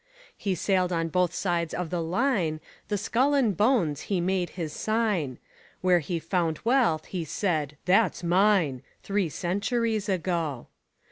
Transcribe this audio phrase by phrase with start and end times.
[0.35, 4.73] He sailed on both sides of the line, The skull and bones he made his
[4.73, 5.37] sign;
[5.81, 10.69] Where he found wealth, he said: "That's mine!" Three centuries ago.